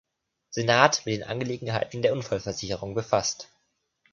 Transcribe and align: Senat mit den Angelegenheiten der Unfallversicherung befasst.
Senat 0.49 1.03
mit 1.05 1.13
den 1.17 1.23
Angelegenheiten 1.27 2.01
der 2.01 2.13
Unfallversicherung 2.13 2.95
befasst. 2.95 3.49